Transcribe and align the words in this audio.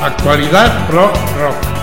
Actualidad 0.00 0.86
Pro 0.86 1.12
Rock. 1.36 1.79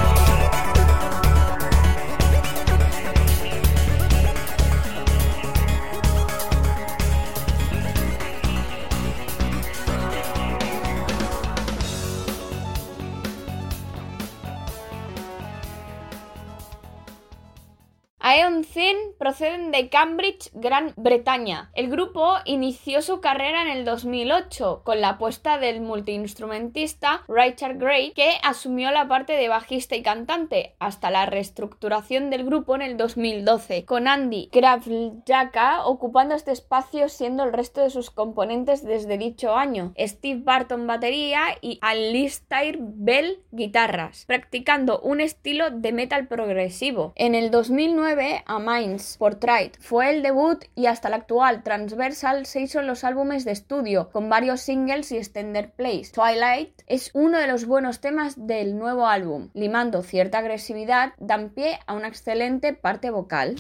Cambridge, 19.86 20.50
Gran 20.54 20.94
Bretaña. 20.96 21.70
El 21.74 21.90
grupo 21.90 22.36
inició 22.46 23.02
su 23.02 23.22
carrera 23.22 23.62
en 23.62 23.70
el 23.70 23.86
2008 23.86 24.82
con 24.84 25.00
la 25.02 25.10
apuesta 25.10 25.58
del 25.58 25.82
multiinstrumentista 25.82 27.24
Richard 27.28 27.78
Gray, 27.78 28.12
que 28.12 28.32
asumió 28.44 28.92
la 28.92 29.08
parte 29.08 29.34
de 29.34 29.50
bajista 29.50 29.96
y 29.96 30.02
cantante, 30.02 30.76
hasta 30.80 31.12
la 31.12 31.26
reestructuración 31.26 32.30
del 32.30 32.44
grupo 32.44 32.76
en 32.76 32.82
el 32.82 32.98
2012, 32.98 33.86
con 33.86 34.08
Andy 34.08 34.50
Krafljaka 34.52 35.86
ocupando 35.86 36.36
este 36.36 36.52
espacio 36.52 37.10
siendo 37.10 37.44
el 37.44 37.54
resto 37.54 37.82
de 37.82 37.90
sus 37.90 38.10
componentes 38.10 38.84
desde 38.84 39.18
dicho 39.18 39.56
año, 39.56 39.94
Steve 40.00 40.42
Barton 40.44 40.88
batería 40.88 41.42
y 41.62 41.78
Alistair 41.82 42.78
Bell 42.80 43.40
guitarras, 43.52 44.26
practicando 44.26 45.00
un 45.02 45.22
estilo 45.22 45.70
de 45.70 45.92
metal 45.92 46.28
progresivo. 46.28 47.14
En 47.16 47.36
el 47.36 47.52
2009 47.52 48.44
a 48.46 48.60
Minds 48.60 49.18
Portrait 49.18 49.67
fue 49.80 50.10
el 50.10 50.24
debut 50.24 50.64
y 50.76 50.86
hasta 50.86 51.08
el 51.08 51.14
actual 51.14 51.64
Transversal 51.64 52.46
se 52.46 52.62
hizo 52.62 52.82
los 52.82 53.04
álbumes 53.04 53.46
de 53.46 53.52
estudio 53.52 54.10
con 54.12 54.30
varios 54.30 54.62
singles 54.62 55.12
y 55.12 55.18
extended 55.18 55.72
plays. 55.72 56.12
Twilight 56.12 56.82
es 56.88 57.12
uno 57.14 57.38
de 57.38 57.48
los 57.48 57.66
buenos 57.66 58.00
temas 58.00 58.48
del 58.48 58.78
nuevo 58.78 59.08
álbum, 59.08 59.50
limando 59.54 60.04
cierta 60.04 60.40
agresividad, 60.40 61.14
dan 61.18 61.50
pie 61.50 61.80
a 61.86 61.94
una 61.94 62.08
excelente 62.08 62.74
parte 62.74 63.10
vocal. 63.10 63.56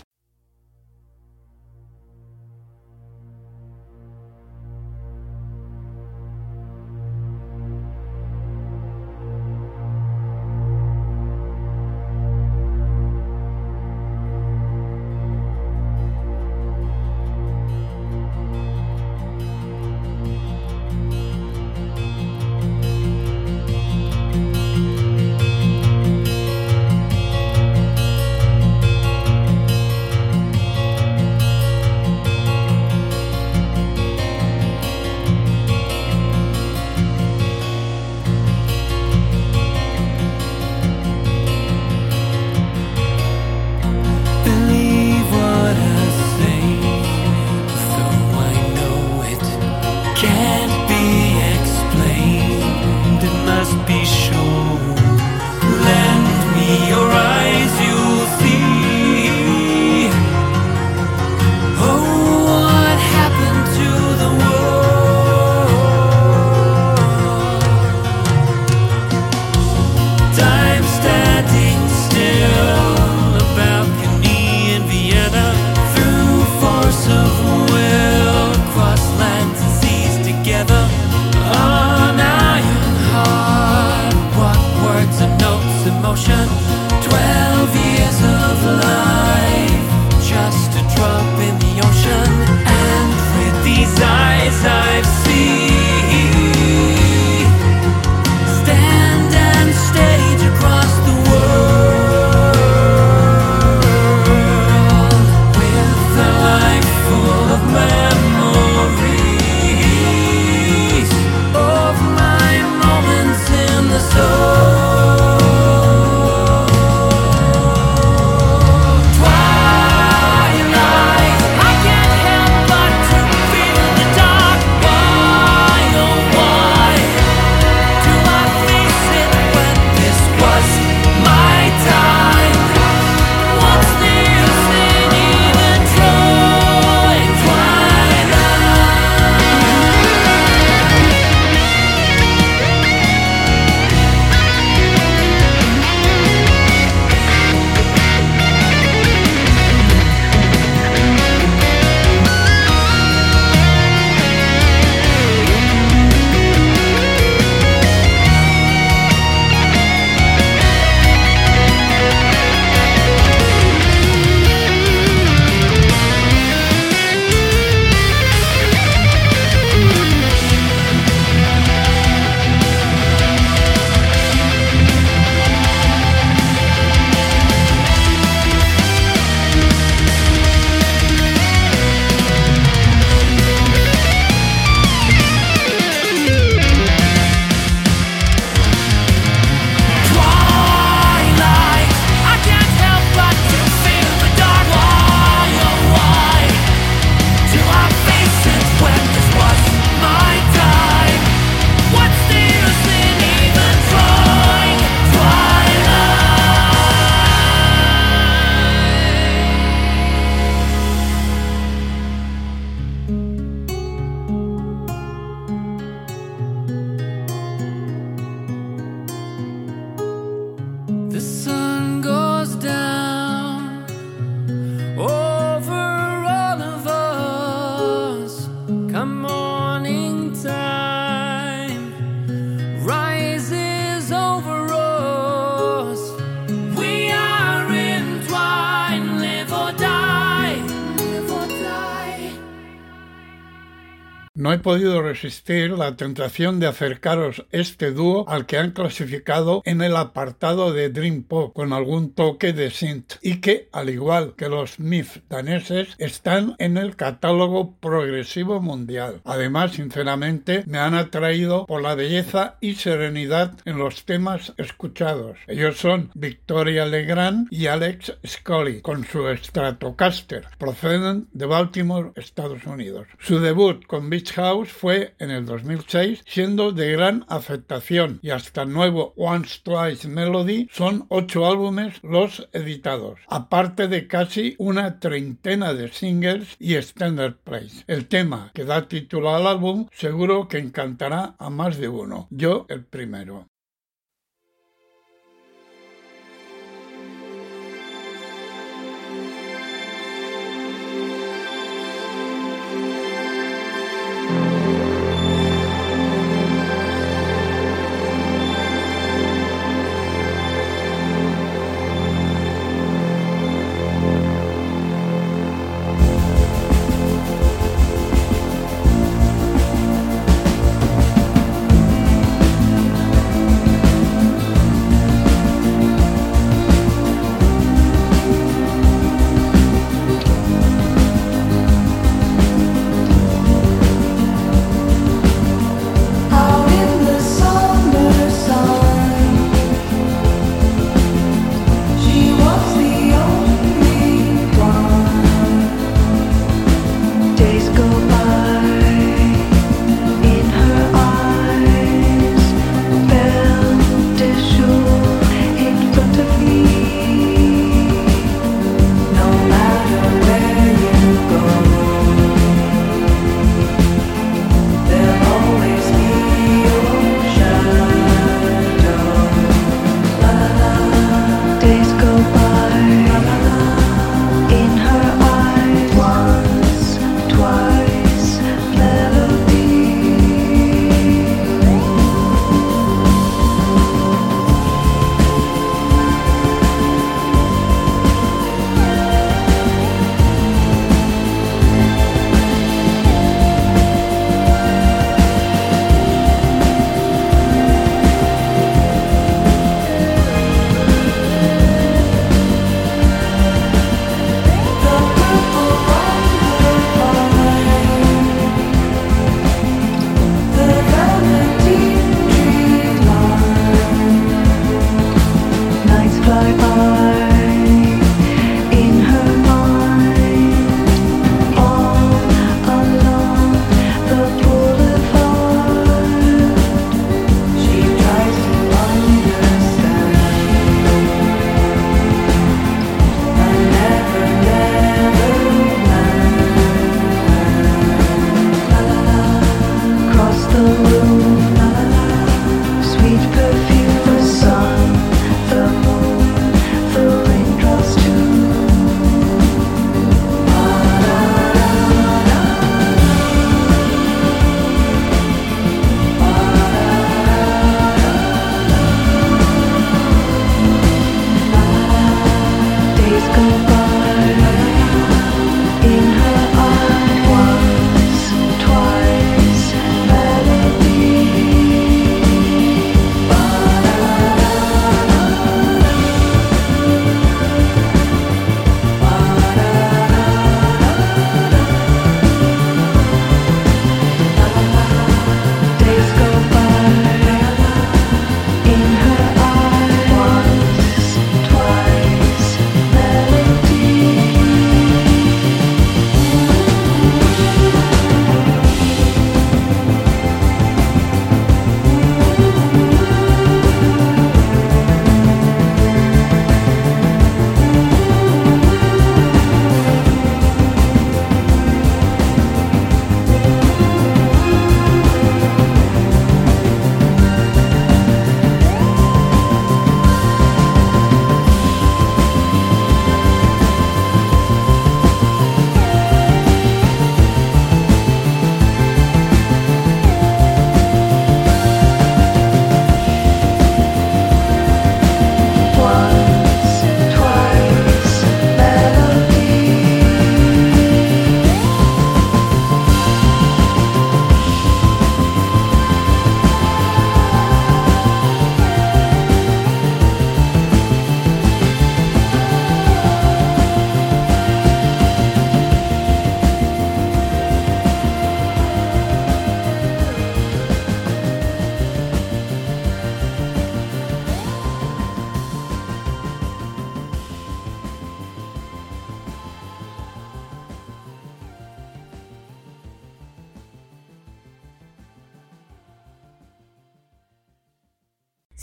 Podido 244.67 245.01
resistir 245.01 245.71
la 245.71 245.95
tentación 245.95 246.59
de 246.59 246.67
acercaros 246.67 247.45
este 247.53 247.93
dúo 247.93 248.27
al 248.27 248.45
que 248.45 248.57
han 248.57 248.71
clasificado 248.71 249.61
en 249.63 249.81
el 249.81 249.95
apartado 249.95 250.73
de 250.73 250.89
Dream 250.89 251.23
Pop 251.23 251.53
con 251.53 251.71
algún 251.71 252.11
toque 252.11 252.51
de 252.51 252.69
synth 252.69 253.13
y 253.21 253.39
que, 253.39 253.69
al 253.71 253.89
igual 253.89 254.33
que 254.35 254.49
los 254.49 254.77
Myth 254.77 255.23
daneses, 255.29 255.95
están 255.99 256.55
en 256.59 256.75
el 256.75 256.97
catálogo 256.97 257.77
progresivo 257.79 258.59
mundial. 258.59 259.21
Además, 259.23 259.71
sinceramente, 259.71 260.65
me 260.67 260.79
han 260.79 260.95
atraído 260.95 261.65
por 261.65 261.81
la 261.81 261.95
belleza 261.95 262.57
y 262.59 262.75
serenidad 262.75 263.53
en 263.63 263.77
los 263.77 264.03
temas 264.03 264.53
escuchados. 264.57 265.37
Ellos 265.47 265.77
son 265.77 266.11
Victoria 266.13 266.85
Legrand 266.85 267.47
y 267.51 267.67
Alex 267.67 268.17
Scully, 268.25 268.81
con 268.81 269.05
su 269.05 269.33
Stratocaster, 269.33 270.45
proceden 270.57 271.29
de 271.31 271.45
Baltimore, 271.45 272.11
Estados 272.17 272.65
Unidos. 272.65 273.07
Su 273.19 273.39
debut 273.39 273.85
con 273.85 274.09
Beach 274.09 274.33
House 274.33 274.56
fue 274.65 275.15
en 275.19 275.31
el 275.31 275.45
2006, 275.45 276.23
siendo 276.25 276.71
de 276.71 276.91
gran 276.91 277.25
aceptación 277.29 278.19
y 278.21 278.31
hasta 278.31 278.63
el 278.63 278.73
nuevo 278.73 279.13
Once 279.15 279.59
Twice 279.63 280.07
Melody 280.07 280.67
son 280.71 281.05
ocho 281.09 281.45
álbumes 281.45 281.99
los 282.03 282.49
editados, 282.53 283.19
aparte 283.27 283.87
de 283.87 284.07
casi 284.07 284.55
una 284.57 284.99
treintena 284.99 285.73
de 285.73 285.89
singles 285.89 286.55
y 286.59 286.75
extended 286.75 287.35
plays. 287.43 287.83
El 287.87 288.07
tema 288.07 288.51
que 288.53 288.65
da 288.65 288.87
título 288.87 289.35
al 289.35 289.47
álbum 289.47 289.87
seguro 289.91 290.47
que 290.47 290.57
encantará 290.57 291.35
a 291.37 291.49
más 291.49 291.77
de 291.77 291.89
uno. 291.89 292.27
Yo 292.29 292.65
el 292.69 292.85
primero. 292.85 293.47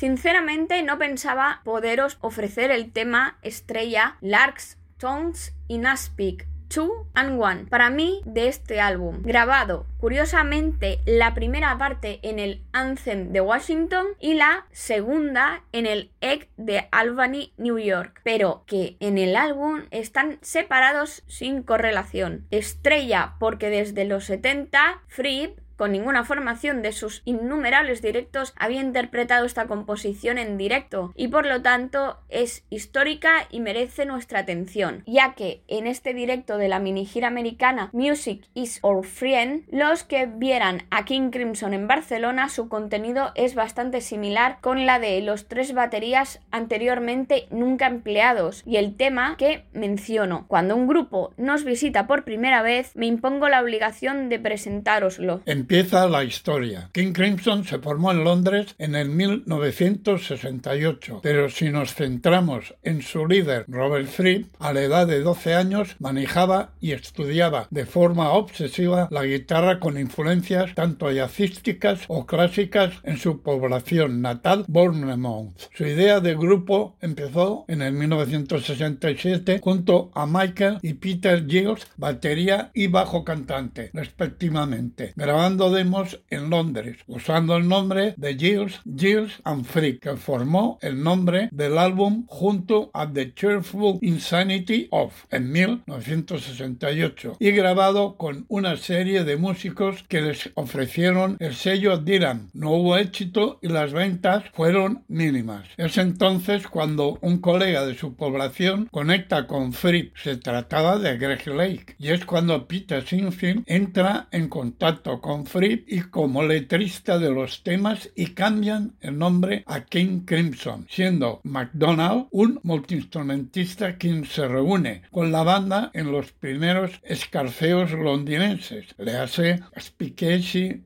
Sinceramente 0.04 0.82
no 0.82 0.98
pensaba 0.98 1.62
poderos 1.64 2.18
ofrecer 2.20 2.70
el 2.70 2.92
tema 2.92 3.38
estrella 3.40 4.18
Larks, 4.20 4.76
Tongues 4.98 5.54
y 5.66 5.78
Naspik 5.78 6.46
2 6.68 6.90
and 7.14 7.40
1 7.40 7.68
para 7.70 7.88
mí 7.88 8.20
de 8.26 8.48
este 8.48 8.82
álbum, 8.82 9.22
grabado 9.22 9.86
curiosamente 9.96 11.00
la 11.06 11.32
primera 11.32 11.78
parte 11.78 12.20
en 12.22 12.38
el 12.38 12.62
Anthem 12.72 13.32
de 13.32 13.40
Washington 13.40 14.08
y 14.20 14.34
la 14.34 14.66
segunda 14.72 15.62
en 15.72 15.86
el 15.86 16.10
Egg 16.20 16.50
de 16.58 16.86
Albany, 16.92 17.54
New 17.56 17.78
York, 17.78 18.20
pero 18.24 18.64
que 18.66 18.98
en 19.00 19.16
el 19.16 19.34
álbum 19.36 19.84
están 19.90 20.36
separados 20.42 21.22
sin 21.26 21.62
correlación. 21.62 22.46
Estrella 22.50 23.36
porque 23.38 23.70
desde 23.70 24.04
los 24.04 24.26
70 24.26 25.00
Fripp 25.06 25.63
con 25.76 25.92
ninguna 25.92 26.24
formación 26.24 26.82
de 26.82 26.92
sus 26.92 27.22
innumerables 27.24 28.02
directos 28.02 28.54
había 28.56 28.80
interpretado 28.80 29.46
esta 29.46 29.66
composición 29.66 30.38
en 30.38 30.56
directo 30.56 31.12
y 31.16 31.28
por 31.28 31.46
lo 31.46 31.62
tanto 31.62 32.18
es 32.28 32.64
histórica 32.70 33.46
y 33.50 33.60
merece 33.60 34.06
nuestra 34.06 34.40
atención, 34.40 35.02
ya 35.06 35.34
que 35.34 35.62
en 35.68 35.86
este 35.86 36.14
directo 36.14 36.58
de 36.58 36.68
la 36.68 36.78
mini 36.78 37.06
gira 37.06 37.28
americana 37.28 37.90
Music 37.92 38.46
is 38.54 38.78
Our 38.82 39.04
Friend, 39.04 39.64
los 39.70 40.04
que 40.04 40.26
vieran 40.26 40.82
a 40.90 41.04
King 41.04 41.30
Crimson 41.30 41.74
en 41.74 41.88
Barcelona, 41.88 42.48
su 42.48 42.68
contenido 42.68 43.32
es 43.34 43.54
bastante 43.54 44.00
similar 44.00 44.58
con 44.60 44.86
la 44.86 44.98
de 44.98 45.20
los 45.20 45.48
tres 45.48 45.74
baterías 45.74 46.40
anteriormente 46.50 47.46
nunca 47.50 47.86
empleados 47.86 48.62
y 48.66 48.76
el 48.76 48.96
tema 48.96 49.36
que 49.36 49.64
menciono. 49.72 50.46
Cuando 50.48 50.76
un 50.76 50.86
grupo 50.86 51.32
nos 51.36 51.64
visita 51.64 52.06
por 52.06 52.24
primera 52.24 52.62
vez, 52.62 52.92
me 52.94 53.06
impongo 53.06 53.48
la 53.48 53.62
obligación 53.62 54.28
de 54.28 54.38
presentároslo 54.38 55.42
empieza 55.64 56.06
la 56.08 56.24
historia. 56.24 56.90
King 56.92 57.14
Crimson 57.14 57.64
se 57.64 57.78
formó 57.78 58.12
en 58.12 58.22
Londres 58.22 58.74
en 58.76 58.94
el 58.94 59.08
1968, 59.08 61.20
pero 61.22 61.48
si 61.48 61.70
nos 61.70 61.94
centramos 61.94 62.74
en 62.82 63.00
su 63.00 63.26
líder, 63.26 63.64
Robert 63.66 64.08
Fripp, 64.08 64.54
a 64.58 64.74
la 64.74 64.82
edad 64.82 65.06
de 65.06 65.20
12 65.20 65.54
años 65.54 65.96
manejaba 66.00 66.72
y 66.82 66.92
estudiaba 66.92 67.66
de 67.70 67.86
forma 67.86 68.32
obsesiva 68.32 69.08
la 69.10 69.24
guitarra 69.24 69.80
con 69.80 69.98
influencias 69.98 70.74
tanto 70.74 71.10
jazzísticas 71.10 72.02
o 72.08 72.26
clásicas 72.26 72.92
en 73.02 73.16
su 73.16 73.40
población 73.40 74.20
natal, 74.20 74.66
Bournemouth. 74.68 75.70
Su 75.74 75.86
idea 75.86 76.20
de 76.20 76.34
grupo 76.34 76.98
empezó 77.00 77.64
en 77.68 77.80
el 77.80 77.94
1967 77.94 79.60
junto 79.64 80.10
a 80.14 80.26
Michael 80.26 80.76
y 80.82 80.92
Peter 80.92 81.46
Giles, 81.48 81.86
batería 81.96 82.70
y 82.74 82.88
bajo 82.88 83.24
cantante, 83.24 83.88
respectivamente, 83.94 85.14
grabando 85.16 85.53
demos 85.58 86.20
en 86.30 86.50
Londres, 86.50 86.98
usando 87.06 87.56
el 87.56 87.68
nombre 87.68 88.14
de 88.16 88.36
Giles, 88.36 88.80
Giles 88.84 89.40
and 89.44 89.64
Freak, 89.64 90.00
que 90.00 90.16
formó 90.16 90.78
el 90.82 91.02
nombre 91.02 91.48
del 91.52 91.78
álbum 91.78 92.24
junto 92.26 92.90
a 92.92 93.10
The 93.10 93.34
Cheerful 93.34 93.98
Insanity 94.02 94.88
of 94.90 95.12
en 95.30 95.50
1968 95.52 97.36
y 97.38 97.50
grabado 97.52 98.16
con 98.16 98.44
una 98.48 98.76
serie 98.76 99.24
de 99.24 99.36
músicos 99.36 100.04
que 100.08 100.20
les 100.20 100.50
ofrecieron 100.54 101.36
el 101.40 101.54
sello 101.54 101.98
Dylan. 101.98 102.50
No 102.52 102.72
hubo 102.72 102.96
éxito 102.96 103.58
y 103.62 103.68
las 103.68 103.92
ventas 103.92 104.44
fueron 104.52 105.04
mínimas. 105.08 105.68
Es 105.76 105.98
entonces 105.98 106.66
cuando 106.66 107.18
un 107.20 107.38
colega 107.38 107.86
de 107.86 107.96
su 107.96 108.14
población 108.14 108.88
conecta 108.90 109.46
con 109.46 109.72
Fripp. 109.72 110.16
Se 110.16 110.36
trataba 110.36 110.98
de 110.98 111.16
Greg 111.18 111.46
Lake 111.46 111.96
y 111.98 112.08
es 112.08 112.24
cuando 112.24 112.66
Peter 112.66 113.06
Sinfield 113.06 113.62
entra 113.66 114.28
en 114.30 114.48
contacto 114.48 115.20
con 115.20 115.43
Fripp 115.46 115.90
y 115.90 116.02
como 116.02 116.42
letrista 116.42 117.18
de 117.18 117.30
los 117.30 117.62
temas 117.62 118.10
y 118.14 118.28
cambian 118.28 118.94
el 119.00 119.18
nombre 119.18 119.64
a 119.66 119.84
King 119.84 120.20
Crimson, 120.24 120.86
siendo 120.88 121.40
McDonald 121.44 122.26
un 122.30 122.60
multiinstrumentista 122.62 123.96
quien 123.96 124.24
se 124.24 124.48
reúne 124.48 125.02
con 125.10 125.32
la 125.32 125.42
banda 125.42 125.90
en 125.94 126.12
los 126.12 126.32
primeros 126.32 127.00
escarceos 127.02 127.92
londinenses, 127.92 128.94
le 128.98 129.16
hace 129.16 129.60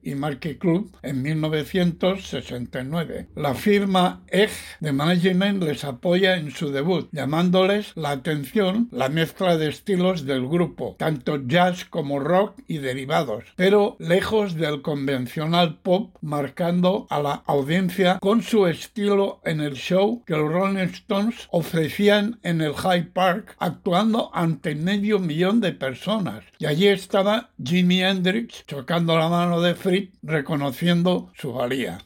y 0.03 0.15
Marquee 0.15 0.59
Club 0.59 0.97
en 1.03 1.23
1969. 1.23 3.29
La 3.35 3.55
firma 3.55 4.23
Egg 4.29 4.51
de 4.81 4.93
Management 4.93 5.63
les 5.63 5.85
apoya 5.85 6.37
en 6.37 6.51
su 6.51 6.71
debut, 6.71 7.09
llamándoles 7.13 7.93
la 7.97 8.11
atención 8.11 8.89
la 8.93 9.09
mezcla 9.09 9.57
de 9.57 9.69
estilos 9.69 10.27
del 10.27 10.49
grupo, 10.49 10.97
tanto 10.99 11.47
jazz 11.47 11.85
como 11.85 12.21
rock 12.21 12.59
y 12.67 12.79
derivados, 12.79 13.45
pero 13.57 13.97
lejos 13.99 14.48
del 14.55 14.83
convencional 14.83 15.79
pop, 15.79 16.17
marcando 16.21 17.07
a 17.11 17.21
la 17.21 17.43
audiencia 17.47 18.19
con 18.21 18.43
su 18.43 18.67
estilo 18.67 19.41
en 19.45 19.61
el 19.61 19.75
show 19.75 20.23
que 20.27 20.37
los 20.37 20.51
Rolling 20.51 20.79
Stones 20.79 21.49
ofrecían 21.51 22.39
en 22.43 22.61
el 22.61 22.75
Hyde 22.75 23.11
Park, 23.13 23.57
actuando 23.59 24.31
ante 24.35 24.75
medio 24.75 25.19
millón 25.19 25.61
de 25.61 25.73
personas. 25.73 26.45
Y 26.59 26.67
allí 26.67 26.89
estaba 26.89 27.51
Jimi 27.63 28.03
Hendrix 28.03 28.65
chocando 28.67 29.17
la 29.17 29.29
mano 29.29 29.61
de 29.61 29.75
Fripp, 29.75 30.15
reconociendo 30.23 31.31
su 31.37 31.53
valía. 31.53 31.99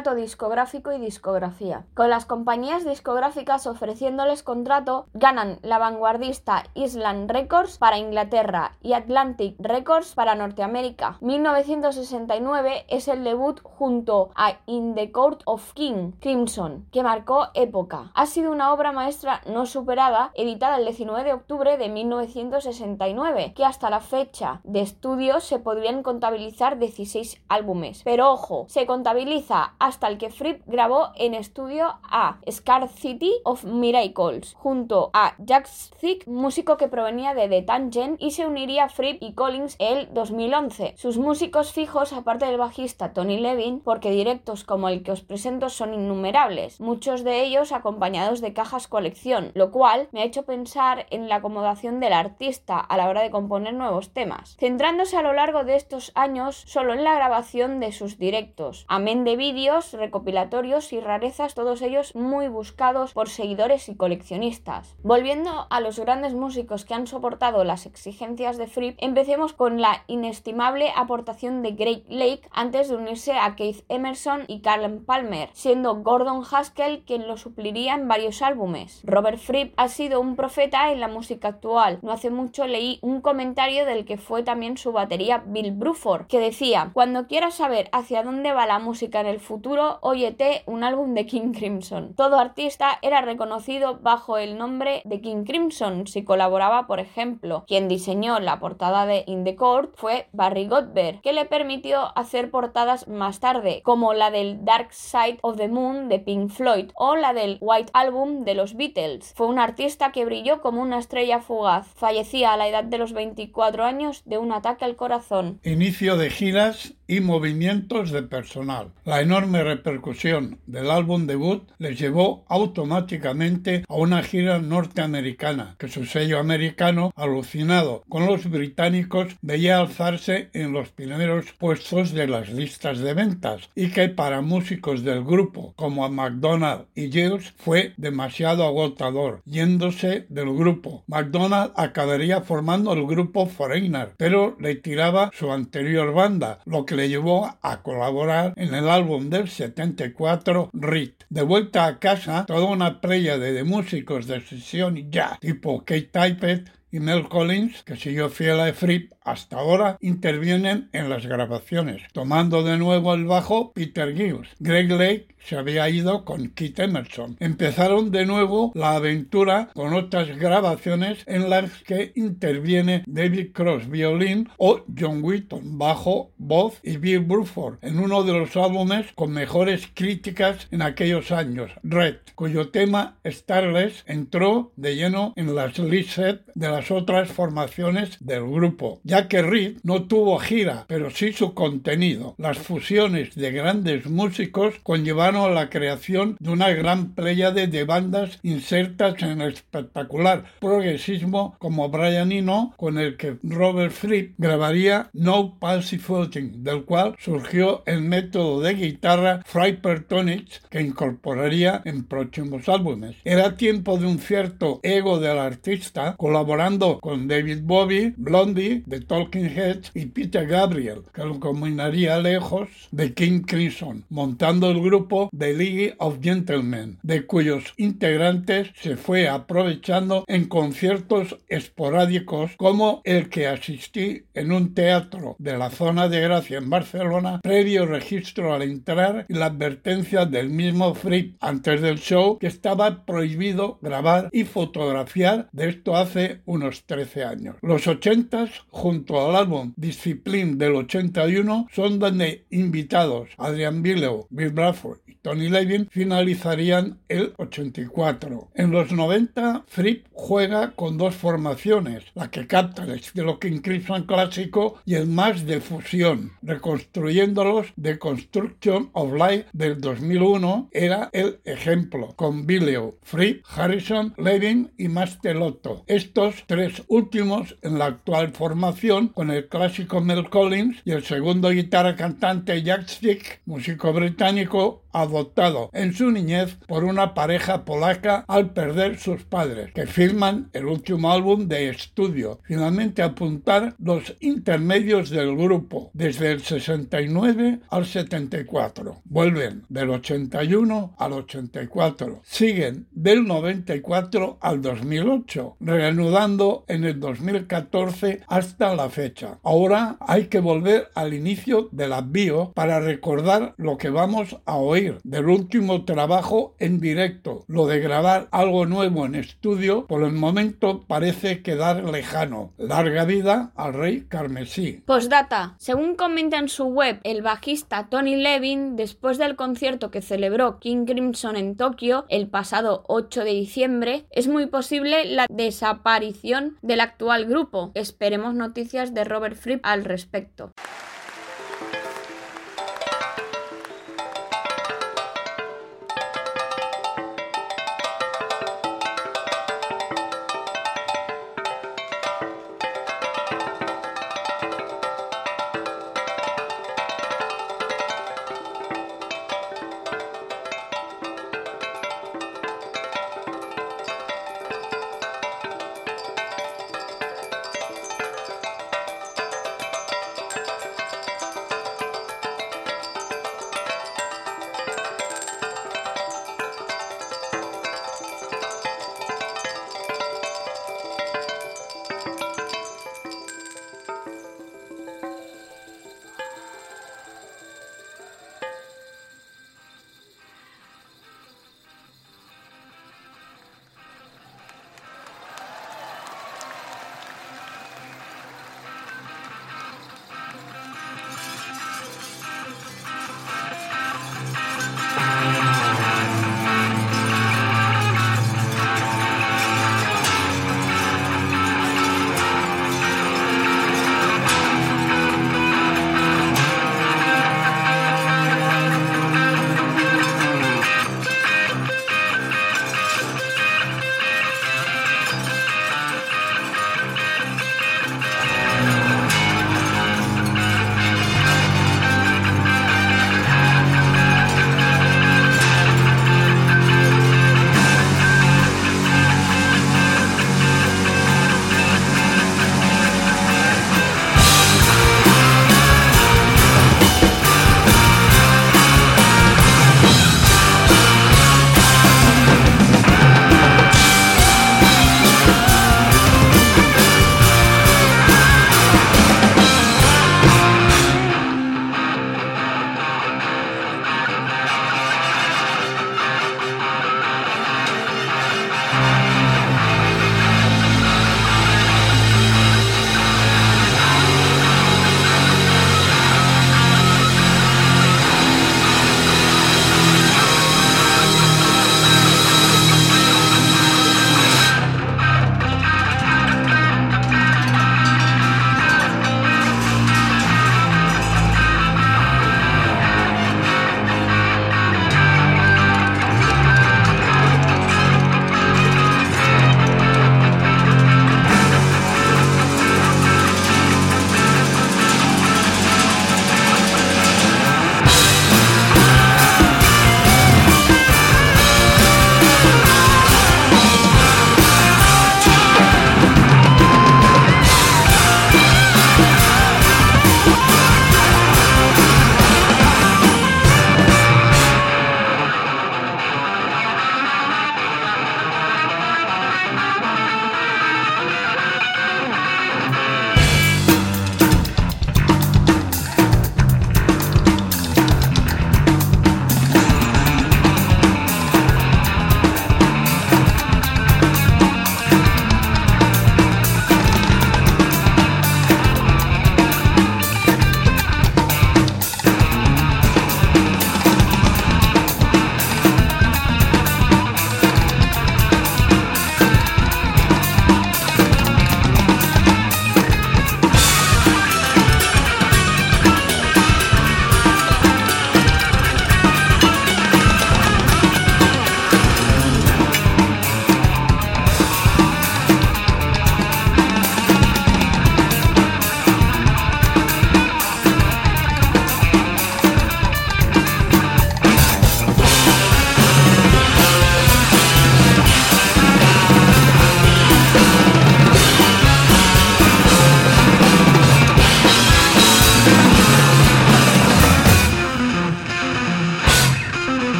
Contrato 0.00 0.18
discográfico 0.18 0.92
y 0.92 0.98
discografía. 0.98 1.84
Con 1.92 2.08
las 2.08 2.24
compañías 2.24 2.86
discográficas 2.86 3.66
ofreciéndoles 3.66 4.42
contrato, 4.42 5.04
ganan 5.12 5.58
la 5.60 5.76
vanguardista 5.76 6.64
Island 6.72 7.30
Records 7.30 7.76
para 7.76 7.98
Inglaterra 7.98 8.78
y 8.80 8.94
Atlantic 8.94 9.56
Records 9.58 10.14
para 10.14 10.34
Norteamérica. 10.34 11.18
1969 11.20 12.86
es 12.88 13.08
el 13.08 13.24
debut 13.24 13.60
junto 13.62 14.30
a 14.36 14.60
In 14.64 14.94
the 14.94 15.12
Court 15.12 15.42
of 15.44 15.74
King 15.74 16.12
Crimson, 16.18 16.86
que 16.90 17.02
marcó 17.02 17.48
época. 17.52 18.10
Ha 18.14 18.24
sido 18.24 18.52
una 18.52 18.72
obra 18.72 18.92
maestra 18.92 19.42
no 19.44 19.66
superada, 19.66 20.30
editada 20.34 20.78
el 20.78 20.86
19 20.86 21.24
de 21.24 21.34
octubre 21.34 21.76
de 21.76 21.90
1969, 21.90 23.52
que 23.54 23.66
hasta 23.66 23.90
la 23.90 24.00
fecha 24.00 24.62
de 24.64 24.80
estudio 24.80 25.40
se 25.40 25.58
podrían 25.58 26.02
contabilizar 26.02 26.78
16 26.78 27.42
álbumes. 27.50 28.00
Pero 28.02 28.32
ojo, 28.32 28.64
se 28.70 28.86
contabiliza 28.86 29.74
hasta 29.90 30.06
el 30.06 30.18
que 30.18 30.30
Fripp 30.30 30.62
grabó 30.66 31.08
en 31.16 31.34
estudio 31.34 31.98
a 32.04 32.38
Scar 32.48 32.88
City 32.88 33.32
of 33.42 33.64
Miracles, 33.64 34.54
junto 34.54 35.10
a 35.12 35.34
Jack 35.38 35.68
Thick, 36.00 36.28
músico 36.28 36.76
que 36.76 36.86
provenía 36.86 37.34
de 37.34 37.48
The 37.48 37.62
Tangent, 37.62 38.22
y 38.22 38.30
se 38.30 38.46
uniría 38.46 38.84
a 38.84 38.88
Fripp 38.88 39.20
y 39.20 39.32
Collins 39.34 39.74
el 39.80 40.14
2011. 40.14 40.94
Sus 40.96 41.18
músicos 41.18 41.72
fijos, 41.72 42.12
aparte 42.12 42.46
del 42.46 42.56
bajista 42.56 43.12
Tony 43.12 43.40
Levin, 43.40 43.80
porque 43.80 44.12
directos 44.12 44.62
como 44.62 44.88
el 44.88 45.02
que 45.02 45.10
os 45.10 45.22
presento 45.22 45.70
son 45.70 45.92
innumerables, 45.92 46.80
muchos 46.80 47.24
de 47.24 47.42
ellos 47.42 47.72
acompañados 47.72 48.40
de 48.40 48.52
cajas 48.52 48.86
colección, 48.86 49.50
lo 49.54 49.72
cual 49.72 50.08
me 50.12 50.20
ha 50.20 50.24
hecho 50.24 50.44
pensar 50.44 51.06
en 51.10 51.28
la 51.28 51.36
acomodación 51.36 51.98
del 51.98 52.12
artista 52.12 52.78
a 52.78 52.96
la 52.96 53.08
hora 53.08 53.22
de 53.22 53.32
componer 53.32 53.74
nuevos 53.74 54.10
temas, 54.12 54.56
centrándose 54.60 55.16
a 55.16 55.22
lo 55.22 55.32
largo 55.32 55.64
de 55.64 55.74
estos 55.74 56.12
años 56.14 56.62
solo 56.68 56.94
en 56.94 57.02
la 57.02 57.16
grabación 57.16 57.80
de 57.80 57.90
sus 57.90 58.18
directos, 58.18 58.84
amén 58.86 59.24
de 59.24 59.34
vídeos, 59.34 59.79
recopilatorios 59.92 60.92
y 60.92 61.00
rarezas, 61.00 61.54
todos 61.54 61.82
ellos 61.82 62.14
muy 62.14 62.48
buscados 62.48 63.12
por 63.12 63.28
seguidores 63.28 63.88
y 63.88 63.96
coleccionistas. 63.96 64.96
Volviendo 65.02 65.66
a 65.70 65.80
los 65.80 65.98
grandes 65.98 66.34
músicos 66.34 66.84
que 66.84 66.94
han 66.94 67.06
soportado 67.06 67.64
las 67.64 67.86
exigencias 67.86 68.58
de 68.58 68.66
Fripp, 68.66 68.96
empecemos 69.00 69.52
con 69.52 69.80
la 69.80 70.04
inestimable 70.06 70.92
aportación 70.94 71.62
de 71.62 71.72
Great 71.72 72.04
Lake 72.08 72.48
antes 72.52 72.88
de 72.88 72.96
unirse 72.96 73.32
a 73.32 73.56
Keith 73.56 73.84
Emerson 73.88 74.44
y 74.46 74.60
Carl 74.60 75.00
Palmer, 75.04 75.50
siendo 75.52 75.96
Gordon 75.96 76.42
Haskell 76.50 77.04
quien 77.04 77.26
lo 77.26 77.36
supliría 77.36 77.94
en 77.94 78.08
varios 78.08 78.42
álbumes. 78.42 79.00
Robert 79.04 79.38
Fripp 79.38 79.74
ha 79.76 79.88
sido 79.88 80.20
un 80.20 80.36
profeta 80.36 80.92
en 80.92 81.00
la 81.00 81.08
música 81.08 81.48
actual. 81.48 81.98
No 82.02 82.12
hace 82.12 82.30
mucho 82.30 82.66
leí 82.66 82.98
un 83.02 83.20
comentario 83.20 83.86
del 83.86 84.04
que 84.04 84.16
fue 84.16 84.42
también 84.42 84.76
su 84.76 84.92
batería 84.92 85.42
Bill 85.46 85.72
Bruford, 85.72 86.26
que 86.26 86.40
decía, 86.40 86.90
cuando 86.92 87.26
quieras 87.26 87.54
saber 87.54 87.88
hacia 87.92 88.22
dónde 88.22 88.52
va 88.52 88.66
la 88.66 88.78
música 88.78 89.20
en 89.20 89.26
el 89.26 89.40
futuro, 89.40 89.59
óyete 90.00 90.62
un 90.66 90.84
álbum 90.84 91.14
de 91.14 91.26
King 91.26 91.52
Crimson. 91.52 92.14
Todo 92.14 92.38
artista 92.38 92.98
era 93.02 93.20
reconocido 93.20 93.98
bajo 94.00 94.38
el 94.38 94.56
nombre 94.56 95.02
de 95.04 95.20
King 95.20 95.44
Crimson 95.44 96.06
si 96.06 96.24
colaboraba, 96.24 96.86
por 96.86 97.00
ejemplo. 97.00 97.64
Quien 97.66 97.88
diseñó 97.88 98.40
la 98.40 98.58
portada 98.60 99.06
de 99.06 99.24
In 99.26 99.44
the 99.44 99.56
Court 99.56 99.92
fue 99.96 100.28
Barry 100.32 100.66
Gottberg, 100.66 101.20
que 101.20 101.32
le 101.32 101.44
permitió 101.44 102.16
hacer 102.16 102.50
portadas 102.50 103.08
más 103.08 103.40
tarde, 103.40 103.82
como 103.84 104.14
la 104.14 104.30
del 104.30 104.64
Dark 104.64 104.92
Side 104.92 105.38
of 105.42 105.56
the 105.56 105.68
Moon 105.68 106.08
de 106.08 106.18
Pink 106.18 106.50
Floyd 106.50 106.90
o 106.94 107.16
la 107.16 107.32
del 107.32 107.58
White 107.60 107.90
Album 107.92 108.44
de 108.44 108.54
los 108.54 108.74
Beatles. 108.74 109.32
Fue 109.36 109.46
un 109.46 109.58
artista 109.58 110.12
que 110.12 110.24
brilló 110.24 110.60
como 110.60 110.82
una 110.82 110.98
estrella 110.98 111.40
fugaz. 111.40 111.86
Fallecía 111.94 112.52
a 112.52 112.56
la 112.56 112.68
edad 112.68 112.84
de 112.84 112.98
los 112.98 113.12
24 113.12 113.84
años 113.84 114.22
de 114.24 114.38
un 114.38 114.52
ataque 114.52 114.84
al 114.84 114.96
corazón. 114.96 115.60
Inicio 115.62 116.16
de 116.16 116.30
giras 116.30 116.94
y 117.06 117.20
movimientos 117.20 118.12
de 118.12 118.22
personal. 118.22 118.92
La 119.04 119.20
enorme 119.20 119.49
repercusión 119.58 120.58
del 120.66 120.90
álbum 120.90 121.26
debut 121.26 121.68
les 121.78 121.98
llevó 121.98 122.44
automáticamente 122.48 123.84
a 123.88 123.94
una 123.94 124.22
gira 124.22 124.58
norteamericana, 124.58 125.76
que 125.78 125.88
su 125.88 126.04
sello 126.04 126.38
americano, 126.38 127.12
alucinado 127.16 128.04
con 128.08 128.26
los 128.26 128.48
británicos, 128.48 129.36
veía 129.42 129.78
alzarse 129.78 130.50
en 130.52 130.72
los 130.72 130.90
primeros 130.90 131.52
puestos 131.52 132.12
de 132.12 132.26
las 132.26 132.50
listas 132.50 132.98
de 132.98 133.14
ventas 133.14 133.68
y 133.74 133.90
que 133.90 134.08
para 134.08 134.40
músicos 134.40 135.02
del 135.04 135.24
grupo 135.24 135.74
como 135.76 136.04
a 136.04 136.08
McDonald 136.08 136.86
y 136.94 137.10
Giles 137.10 137.52
fue 137.56 137.94
demasiado 137.96 138.64
agotador, 138.64 139.42
yéndose 139.44 140.26
del 140.28 140.54
grupo. 140.54 141.04
McDonald 141.06 141.72
acabaría 141.76 142.40
formando 142.40 142.92
el 142.92 143.06
grupo 143.06 143.46
Foreigner, 143.46 144.14
pero 144.16 144.56
le 144.60 144.74
tiraba 144.76 145.30
su 145.34 145.52
anterior 145.52 146.12
banda, 146.12 146.60
lo 146.64 146.84
que 146.84 146.96
le 146.96 147.08
llevó 147.08 147.50
a 147.62 147.82
colaborar 147.82 148.54
en 148.56 148.74
el 148.74 148.88
álbum 148.88 149.30
del 149.40 149.48
74 149.48 150.70
RIT. 150.74 151.24
De 151.30 151.42
vuelta 151.42 151.86
a 151.86 151.98
casa, 151.98 152.44
toda 152.46 152.66
una 152.66 153.00
playa 153.00 153.38
de 153.38 153.64
músicos 153.64 154.26
de 154.26 154.40
sesión 154.42 155.10
ya, 155.10 155.38
tipo 155.40 155.78
Kate 155.78 156.10
Typet 156.12 156.79
y 156.90 157.00
Mel 157.00 157.28
Collins, 157.28 157.82
que 157.82 157.96
siguió 157.96 158.28
fiel 158.28 158.60
a 158.60 158.72
Fripp 158.72 159.12
hasta 159.22 159.58
ahora, 159.58 159.96
intervienen 160.00 160.88
en 160.92 161.08
las 161.08 161.26
grabaciones, 161.26 162.02
tomando 162.12 162.62
de 162.62 162.78
nuevo 162.78 163.14
el 163.14 163.26
bajo 163.26 163.72
Peter 163.72 164.14
Gibbs. 164.14 164.48
Greg 164.58 164.90
Lake 164.90 165.28
se 165.44 165.56
había 165.56 165.88
ido 165.88 166.24
con 166.24 166.48
Keith 166.50 166.78
Emerson. 166.78 167.36
Empezaron 167.40 168.10
de 168.10 168.26
nuevo 168.26 168.72
la 168.74 168.96
aventura 168.96 169.70
con 169.74 169.94
otras 169.94 170.36
grabaciones 170.38 171.22
en 171.26 171.48
las 171.50 171.70
que 171.84 172.12
interviene 172.14 173.04
David 173.06 173.52
Cross 173.52 173.88
violín 173.88 174.48
o 174.58 174.84
John 174.98 175.22
Wheaton 175.22 175.78
bajo, 175.78 176.32
voz 176.36 176.78
y 176.82 176.96
Bill 176.96 177.20
Bruford 177.20 177.78
en 177.82 177.98
uno 177.98 178.22
de 178.22 178.32
los 178.32 178.56
álbumes 178.56 179.06
con 179.14 179.32
mejores 179.32 179.88
críticas 179.94 180.68
en 180.70 180.82
aquellos 180.82 181.30
años, 181.30 181.70
Red, 181.82 182.16
cuyo 182.34 182.68
tema 182.68 183.18
Starless 183.24 184.04
entró 184.06 184.72
de 184.76 184.96
lleno 184.96 185.32
en 185.36 185.54
las 185.54 185.78
listas 185.78 186.40
de 186.54 186.68
las 186.80 186.90
otras 186.90 187.30
formaciones 187.30 188.16
del 188.20 188.46
grupo, 188.46 189.00
ya 189.04 189.28
que 189.28 189.42
Reed 189.42 189.80
no 189.82 190.04
tuvo 190.04 190.38
gira, 190.38 190.86
pero 190.88 191.10
sí 191.10 191.34
su 191.34 191.52
contenido. 191.52 192.34
Las 192.38 192.56
fusiones 192.56 193.34
de 193.34 193.52
grandes 193.52 194.06
músicos 194.06 194.76
conllevaron 194.82 195.50
a 195.50 195.54
la 195.54 195.68
creación 195.68 196.38
de 196.40 196.50
una 196.50 196.70
gran 196.70 197.14
pléyade 197.14 197.66
de 197.66 197.84
bandas 197.84 198.38
insertas 198.42 199.22
en 199.22 199.42
el 199.42 199.52
espectacular 199.52 200.44
progresismo 200.58 201.54
como 201.58 201.90
Brian 201.90 202.32
Eno, 202.32 202.72
con 202.78 202.96
el 202.96 203.18
que 203.18 203.36
Robert 203.42 203.92
Fripp 203.92 204.36
grabaría 204.38 205.10
No 205.12 205.58
Palsy 205.58 205.98
Floating, 205.98 206.64
del 206.64 206.86
cual 206.86 207.14
surgió 207.18 207.82
el 207.84 208.00
método 208.00 208.62
de 208.62 208.72
guitarra 208.72 209.42
Frypertonics 209.44 210.62
que 210.70 210.80
incorporaría 210.80 211.82
en 211.84 212.04
próximos 212.04 212.70
álbumes. 212.70 213.16
Era 213.22 213.58
tiempo 213.58 213.98
de 213.98 214.06
un 214.06 214.18
cierto 214.18 214.80
ego 214.82 215.20
del 215.20 215.38
artista, 215.38 216.14
colaborando 216.16 216.69
con 216.78 217.26
David 217.26 217.62
Bowie, 217.64 218.14
Blondie, 218.16 218.84
The 218.88 219.00
Talking 219.00 219.46
Heads 219.46 219.90
y 219.92 220.06
Peter 220.06 220.46
Gabriel, 220.46 221.02
que 221.12 221.24
lo 221.24 221.40
combinaría 221.40 222.20
lejos 222.20 222.68
de 222.92 223.12
King 223.12 223.40
Crimson, 223.40 224.04
montando 224.08 224.70
el 224.70 224.80
grupo 224.80 225.30
The 225.36 225.52
League 225.52 225.94
of 225.98 226.18
Gentlemen, 226.22 226.98
de 227.02 227.26
cuyos 227.26 227.74
integrantes 227.76 228.70
se 228.80 228.96
fue 228.96 229.28
aprovechando 229.28 230.24
en 230.28 230.46
conciertos 230.46 231.38
esporádicos 231.48 232.52
como 232.56 233.00
el 233.04 233.28
que 233.28 233.48
asistí 233.48 234.22
en 234.34 234.52
un 234.52 234.72
teatro 234.72 235.34
de 235.40 235.58
la 235.58 235.70
zona 235.70 236.08
de 236.08 236.20
Gracia 236.20 236.58
en 236.58 236.70
Barcelona, 236.70 237.40
previo 237.42 237.84
registro 237.84 238.54
al 238.54 238.62
entrar 238.62 239.26
y 239.28 239.34
la 239.34 239.46
advertencia 239.46 240.24
del 240.24 240.50
mismo 240.50 240.94
Fripp 240.94 241.36
antes 241.40 241.80
del 241.80 241.98
show 241.98 242.38
que 242.38 242.46
estaba 242.46 243.04
prohibido 243.04 243.80
grabar 243.82 244.28
y 244.30 244.44
fotografiar. 244.44 245.48
De 245.50 245.68
esto 245.68 245.96
hace 245.96 246.42
unos 246.60 246.84
13 246.84 247.24
años. 247.24 247.56
Los 247.62 247.86
80 247.86 248.48
junto 248.68 249.26
al 249.26 249.36
álbum 249.36 249.72
Discipline 249.76 250.58
del 250.58 250.76
81 250.76 251.68
son 251.72 251.98
donde 251.98 252.44
invitados 252.50 253.30
Adrian 253.38 253.82
Bilew, 253.82 254.26
Bill 254.30 254.50
Bradford 254.50 254.98
y 255.06 255.14
Tony 255.16 255.48
Levin 255.48 255.88
finalizarían 255.90 256.98
el 257.08 257.34
84. 257.36 258.50
En 258.54 258.70
los 258.70 258.92
90, 258.92 259.64
Fripp 259.66 260.06
juega 260.12 260.72
con 260.72 260.98
dos 260.98 261.14
formaciones, 261.14 262.04
la 262.14 262.30
que 262.30 262.46
capta 262.46 262.84
el 262.84 262.92
estilo 262.92 263.38
King 263.38 263.60
Crimson 263.60 264.04
clásico 264.04 264.80
y 264.84 264.94
el 264.94 265.06
más 265.06 265.46
de 265.46 265.60
fusión, 265.60 266.32
reconstruyéndolos 266.42 267.68
de 267.76 267.98
Construction 267.98 268.90
of 268.92 269.12
Life 269.12 269.46
del 269.52 269.80
2001 269.80 270.68
era 270.72 271.10
el 271.12 271.40
ejemplo, 271.44 272.14
con 272.16 272.46
Billeo, 272.46 272.96
Fripp, 273.02 273.44
Harrison, 273.48 274.14
Levin 274.16 274.70
y 274.76 274.88
Mastelotto. 274.88 275.84
Estos 275.86 276.44
tres 276.50 276.82
últimos 276.88 277.56
en 277.62 277.78
la 277.78 277.84
actual 277.84 278.32
formación 278.32 279.06
con 279.06 279.30
el 279.30 279.46
clásico 279.46 280.00
Mel 280.00 280.28
Collins 280.28 280.78
y 280.84 280.90
el 280.90 281.04
segundo 281.04 281.50
guitarra 281.50 281.94
cantante 281.94 282.60
Jack 282.64 282.88
Stick, 282.88 283.40
músico 283.46 283.92
británico 283.92 284.82
adoptado 284.92 285.70
en 285.72 285.92
su 285.92 286.10
niñez 286.10 286.56
por 286.66 286.84
una 286.84 287.14
pareja 287.14 287.64
polaca 287.64 288.24
al 288.28 288.52
perder 288.52 288.98
sus 288.98 289.22
padres, 289.24 289.72
que 289.72 289.86
firman 289.86 290.50
el 290.52 290.66
último 290.66 291.10
álbum 291.10 291.48
de 291.48 291.68
estudio. 291.68 292.40
Finalmente 292.44 293.02
apuntar 293.02 293.74
los 293.78 294.16
intermedios 294.20 295.10
del 295.10 295.36
grupo, 295.36 295.90
desde 295.94 296.32
el 296.32 296.42
69 296.42 297.60
al 297.68 297.86
74. 297.86 299.02
Vuelven 299.04 299.64
del 299.68 299.90
81 299.90 300.94
al 300.98 301.12
84. 301.12 302.20
Siguen 302.24 302.86
del 302.90 303.26
94 303.26 304.38
al 304.40 304.62
2008, 304.62 305.56
reanudando 305.60 306.64
en 306.68 306.84
el 306.84 307.00
2014 307.00 308.20
hasta 308.26 308.74
la 308.74 308.90
fecha. 308.90 309.38
Ahora 309.42 309.96
hay 310.00 310.26
que 310.26 310.40
volver 310.40 310.90
al 310.94 311.14
inicio 311.14 311.68
de 311.72 311.88
la 311.88 312.00
bio 312.00 312.52
para 312.54 312.80
recordar 312.80 313.54
lo 313.56 313.76
que 313.76 313.90
vamos 313.90 314.36
a 314.44 314.56
oír 314.56 314.79
del 315.04 315.28
último 315.28 315.84
trabajo 315.84 316.54
en 316.58 316.80
directo. 316.80 317.44
Lo 317.46 317.66
de 317.66 317.80
grabar 317.80 318.28
algo 318.30 318.66
nuevo 318.66 319.06
en 319.06 319.14
estudio 319.14 319.86
por 319.86 320.02
el 320.02 320.12
momento 320.12 320.84
parece 320.86 321.42
quedar 321.42 321.84
lejano. 321.84 322.52
Larga 322.56 323.04
vida 323.04 323.52
al 323.56 323.74
rey 323.74 324.06
carmesí. 324.08 324.82
Postdata. 324.86 325.54
Según 325.58 325.96
comenta 325.96 326.38
en 326.38 326.48
su 326.48 326.64
web 326.64 327.00
el 327.04 327.22
bajista 327.22 327.88
Tony 327.88 328.16
Levin, 328.16 328.76
después 328.76 329.18
del 329.18 329.36
concierto 329.36 329.90
que 329.90 330.02
celebró 330.02 330.58
King 330.58 330.86
Crimson 330.86 331.36
en 331.36 331.56
Tokio 331.56 332.06
el 332.08 332.28
pasado 332.28 332.84
8 332.88 333.24
de 333.24 333.30
diciembre, 333.30 334.06
es 334.10 334.28
muy 334.28 334.46
posible 334.46 335.04
la 335.04 335.26
desaparición 335.30 336.56
del 336.62 336.80
actual 336.80 337.26
grupo. 337.26 337.72
Esperemos 337.74 338.34
noticias 338.34 338.94
de 338.94 339.04
Robert 339.04 339.36
Fripp 339.36 339.60
al 339.64 339.84
respecto. 339.84 340.52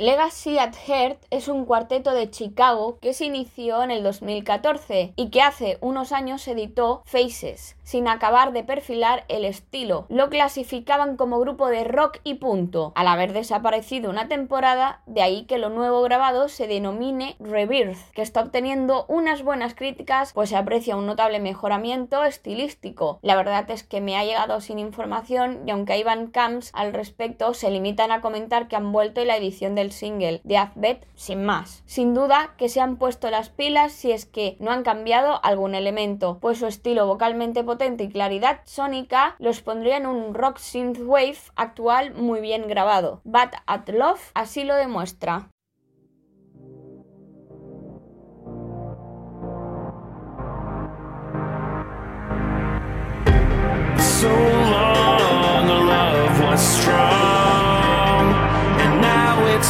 Legacy 0.00 0.56
at 0.56 0.72
Heart 0.86 1.26
es 1.28 1.46
un 1.46 1.66
cuarteto 1.66 2.14
de 2.14 2.30
Chicago 2.30 2.96
que 3.02 3.12
se 3.12 3.26
inició 3.26 3.82
en 3.82 3.90
el 3.90 4.02
2014 4.02 5.12
y 5.14 5.28
que 5.28 5.42
hace 5.42 5.76
unos 5.82 6.12
años 6.12 6.48
editó 6.48 7.02
Faces, 7.04 7.76
sin 7.82 8.08
acabar 8.08 8.54
de 8.54 8.64
perfilar 8.64 9.26
el 9.28 9.44
estilo. 9.44 10.06
Lo 10.08 10.30
clasificaban 10.30 11.18
como 11.18 11.38
grupo 11.38 11.68
de 11.68 11.84
rock 11.84 12.20
y 12.24 12.36
punto. 12.36 12.92
Al 12.94 13.08
haber 13.08 13.34
desaparecido 13.34 14.08
una 14.08 14.26
temporada, 14.26 15.02
de 15.04 15.20
ahí 15.20 15.44
que 15.44 15.58
lo 15.58 15.68
nuevo 15.68 16.00
grabado 16.00 16.48
se 16.48 16.66
denomine 16.66 17.36
Rebirth, 17.38 17.98
que 18.14 18.22
está 18.22 18.40
obteniendo 18.40 19.04
unas 19.06 19.42
buenas 19.42 19.74
críticas, 19.74 20.32
pues 20.32 20.48
se 20.48 20.56
aprecia 20.56 20.96
un 20.96 21.04
notable 21.04 21.40
mejoramiento 21.40 22.24
estilístico. 22.24 23.18
La 23.20 23.36
verdad 23.36 23.70
es 23.70 23.82
que 23.82 24.00
me 24.00 24.16
ha 24.16 24.24
llegado 24.24 24.62
sin 24.62 24.78
información 24.78 25.64
y 25.66 25.72
aunque 25.72 25.92
hay 25.92 26.04
cams 26.32 26.70
al 26.72 26.94
respecto, 26.94 27.52
se 27.52 27.70
limitan 27.70 28.12
a 28.12 28.22
comentar 28.22 28.66
que 28.66 28.76
han 28.76 28.92
vuelto 28.92 29.20
en 29.20 29.28
la 29.28 29.36
edición 29.36 29.74
del 29.74 29.89
single 29.90 30.40
de 30.44 30.56
Azbet 30.58 31.06
sin 31.14 31.44
más. 31.44 31.82
Sin 31.86 32.14
duda 32.14 32.54
que 32.56 32.68
se 32.68 32.80
han 32.80 32.96
puesto 32.96 33.30
las 33.30 33.48
pilas 33.48 33.92
si 33.92 34.12
es 34.12 34.26
que 34.26 34.56
no 34.60 34.70
han 34.70 34.82
cambiado 34.82 35.44
algún 35.44 35.74
elemento, 35.74 36.38
pues 36.40 36.58
su 36.58 36.66
estilo 36.66 37.06
vocalmente 37.06 37.64
potente 37.64 38.04
y 38.04 38.08
claridad 38.08 38.60
sónica 38.64 39.36
los 39.38 39.60
pondría 39.60 39.96
en 39.96 40.06
un 40.06 40.34
rock 40.34 40.58
synthwave 40.58 41.38
actual 41.56 42.14
muy 42.14 42.40
bien 42.40 42.68
grabado. 42.68 43.20
Bad 43.24 43.50
at 43.66 43.88
Love 43.88 44.30
así 44.34 44.64
lo 44.64 44.74
demuestra. 44.74 45.50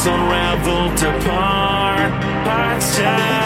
Unraveled 0.05 1.03
apart, 1.03 2.11
hearts 2.45 3.40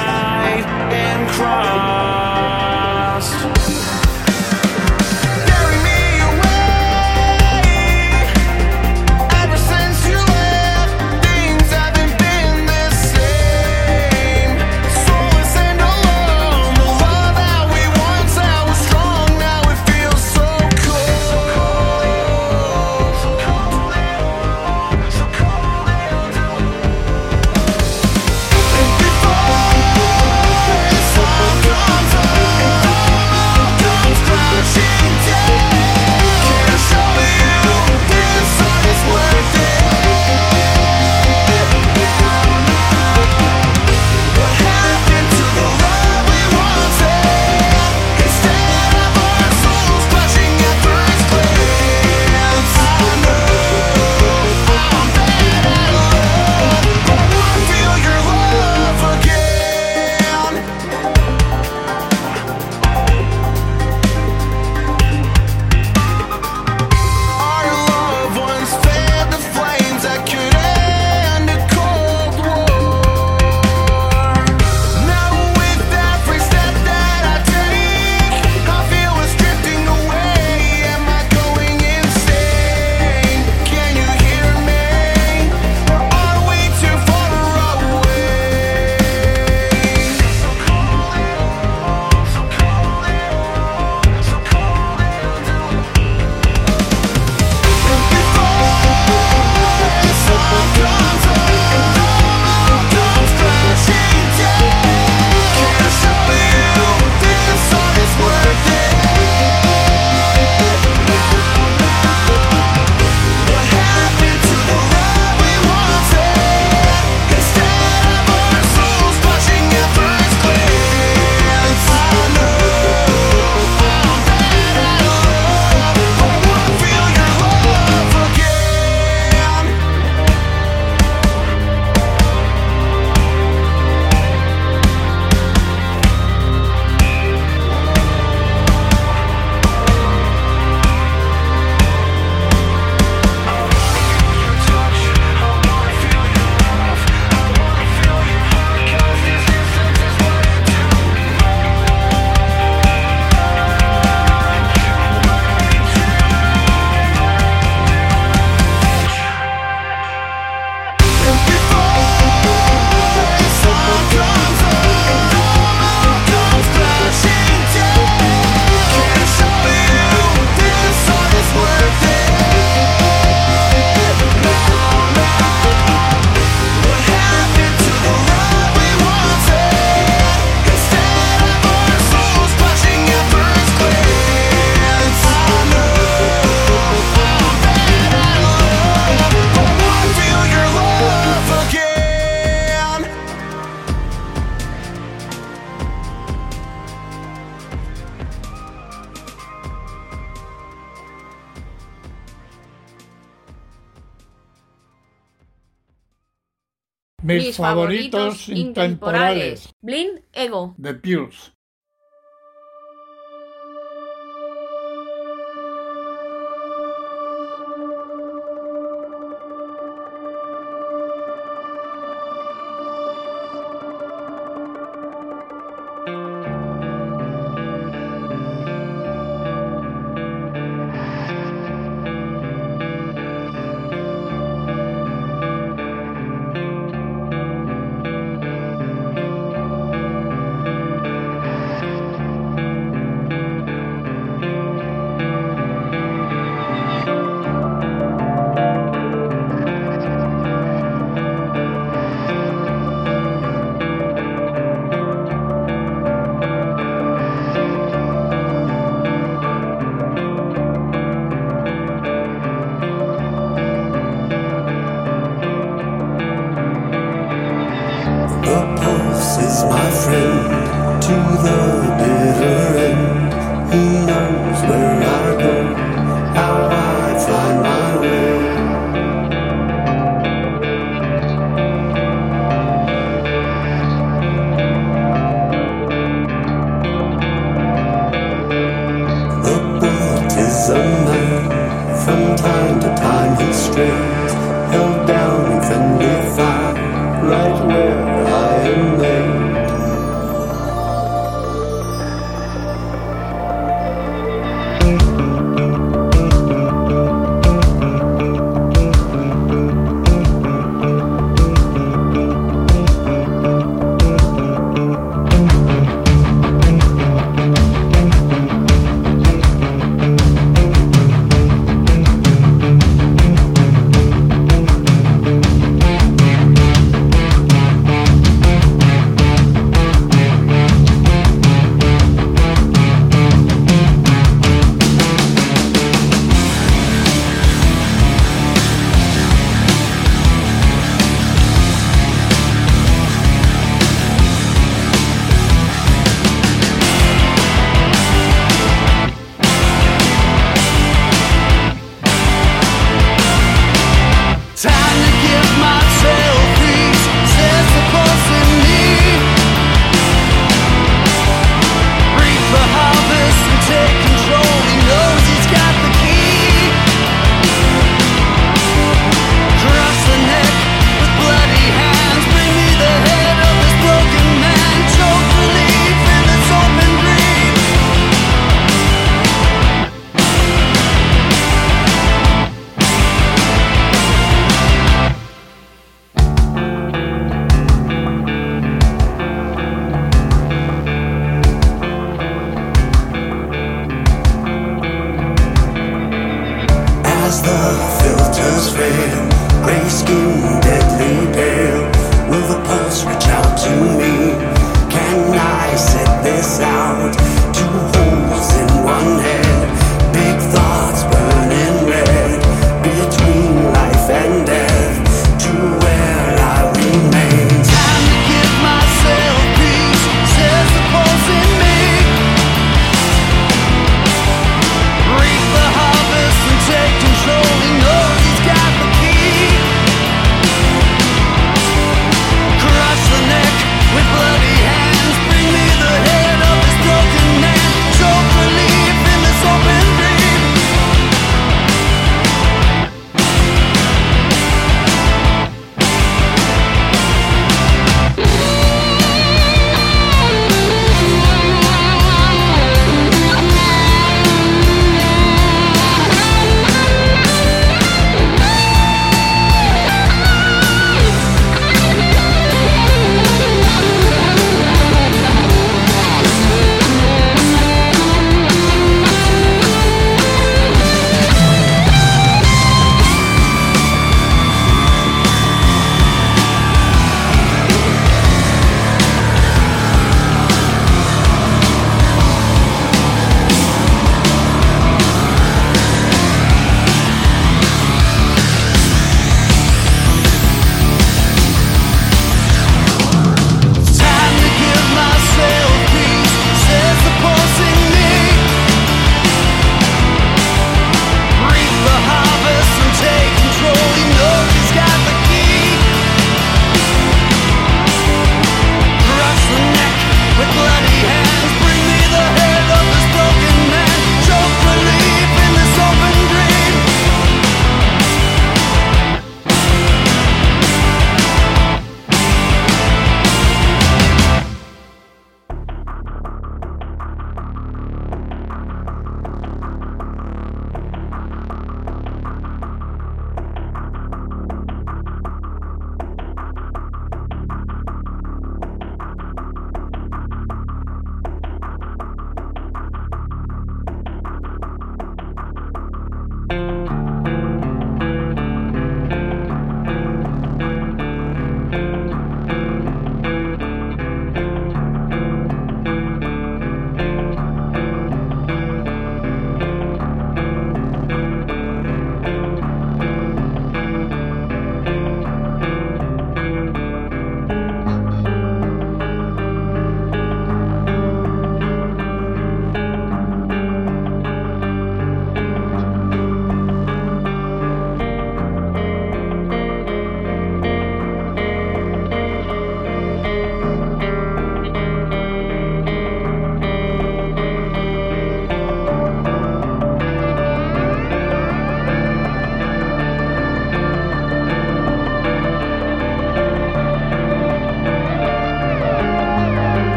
favoritos, 207.57 208.49
intemporales. 208.49 209.69
Blind 209.81 210.21
Ego. 210.33 210.75
The 210.81 210.93
Pulse. 210.95 211.54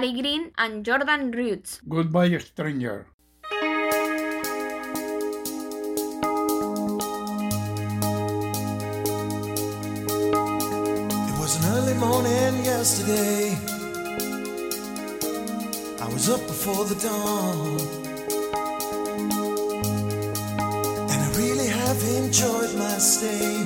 Gary 0.00 0.12
Green 0.18 0.50
and 0.56 0.82
Jordan 0.82 1.30
Roots. 1.30 1.82
Goodbye, 1.86 2.38
Stranger. 2.38 3.06
It 11.28 11.36
was 11.38 11.52
an 11.58 11.64
early 11.76 11.92
morning 11.98 12.64
yesterday. 12.64 13.58
I 16.00 16.08
was 16.10 16.30
up 16.30 16.46
before 16.46 16.86
the 16.86 16.94
dawn. 16.94 17.78
And 21.10 21.20
I 21.26 21.30
really 21.36 21.68
have 21.68 22.02
enjoyed 22.24 22.74
my 22.78 22.96
stay. 22.96 23.64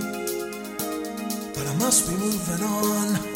But 1.55 1.64
I 1.68 1.74
must 1.78 2.09
be 2.09 2.16
moving 2.16 2.64
on. 2.66 3.34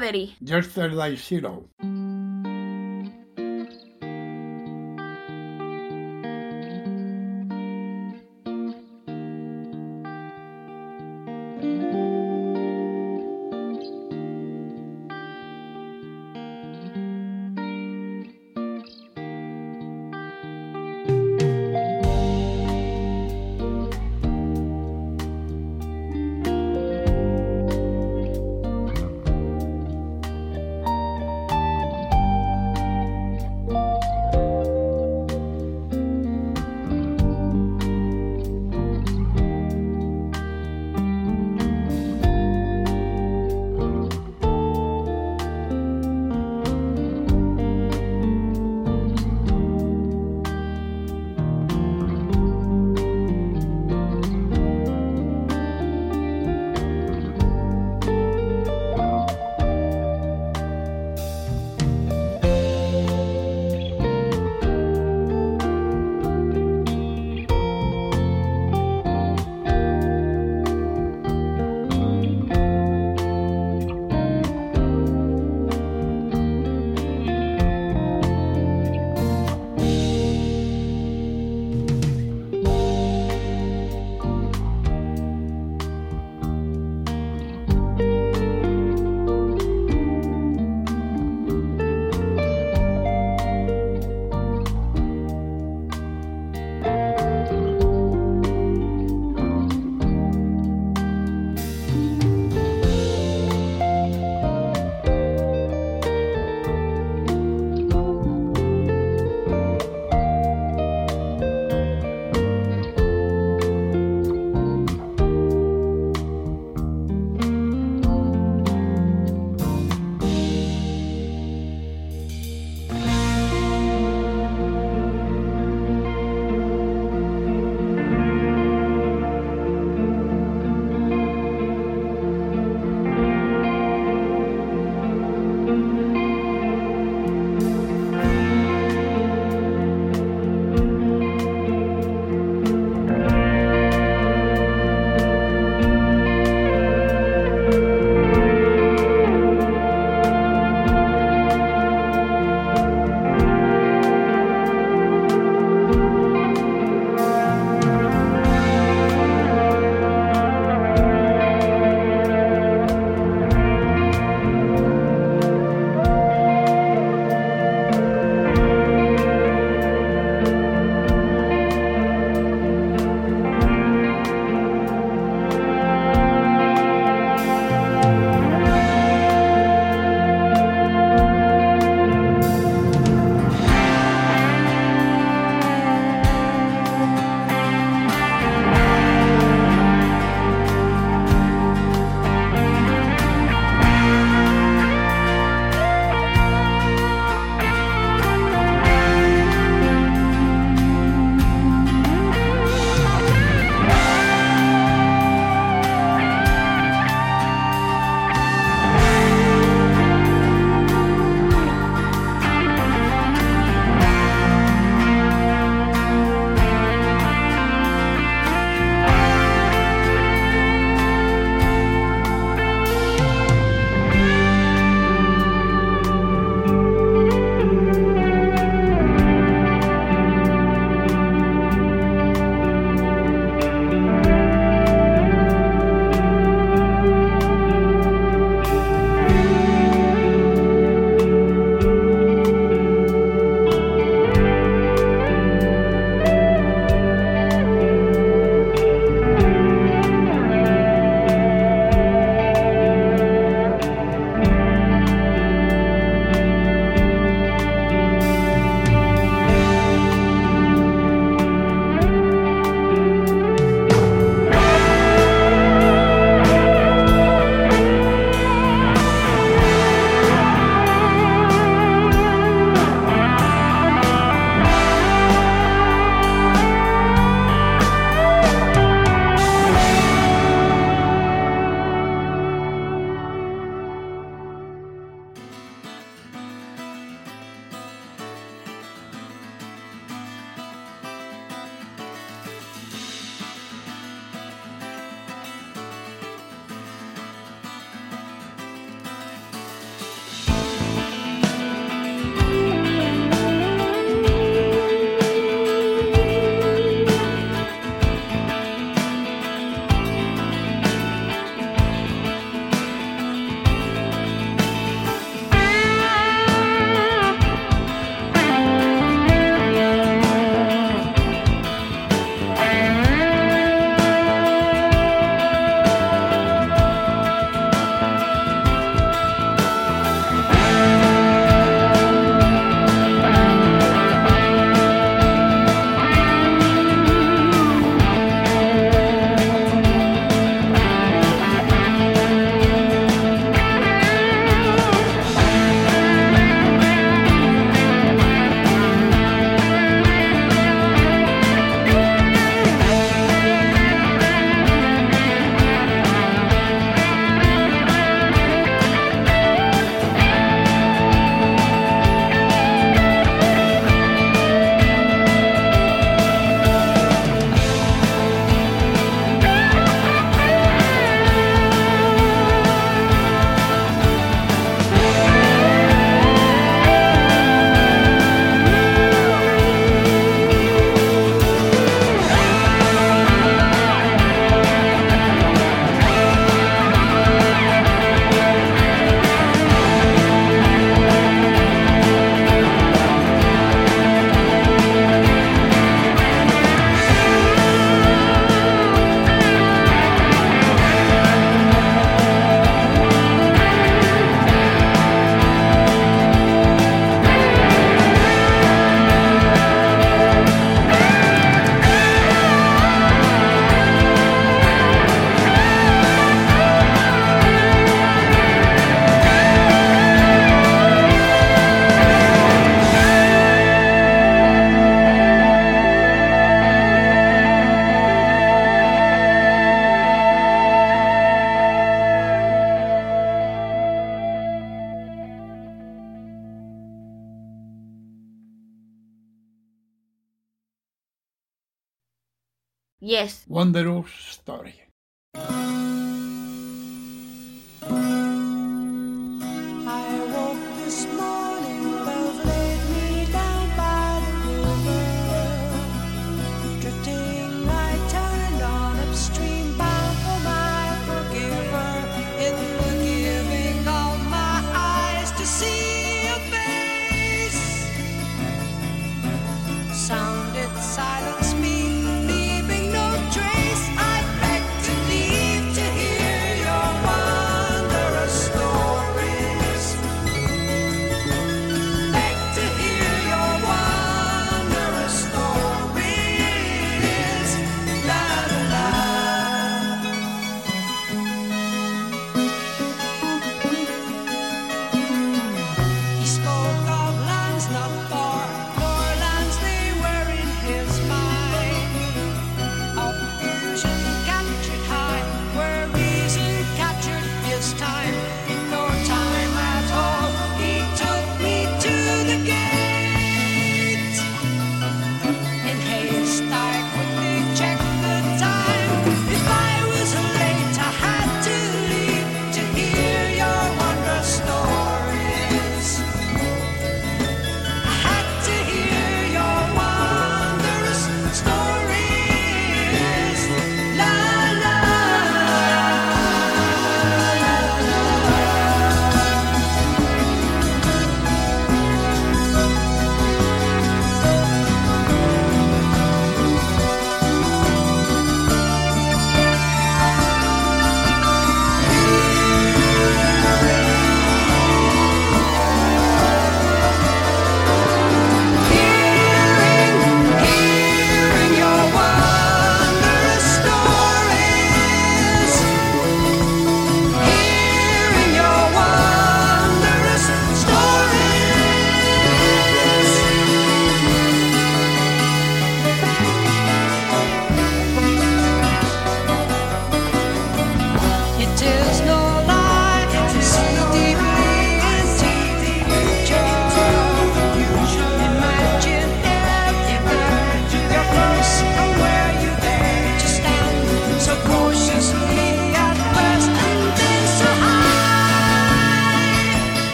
Rothery. 0.00 0.34
Yesterday 0.40 1.14
Zero. 1.16 1.64